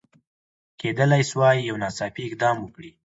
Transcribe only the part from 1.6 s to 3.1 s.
یو ناڅاپي اقدام وکړي.